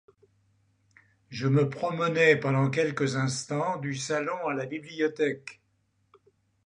Je 1.29 1.47
me 1.47 1.69
promenai 1.69 2.35
pendant 2.35 2.71
quelques 2.71 3.17
instants 3.17 3.77
du 3.77 3.93
salon 3.93 4.47
à 4.47 4.53
la 4.55 4.65
bibliothèque. 4.65 5.61